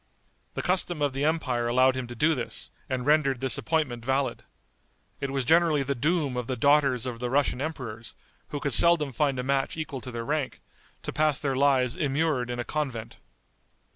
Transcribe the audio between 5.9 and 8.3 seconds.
doom of the daughters of the Russian emperors,